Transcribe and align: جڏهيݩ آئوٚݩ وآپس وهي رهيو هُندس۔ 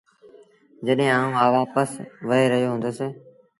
جڏهيݩ 0.85 1.13
آئوٚݩ 1.41 1.53
وآپس 1.55 1.89
وهي 2.27 2.45
رهيو 2.51 2.69
هُندس۔ 2.73 2.99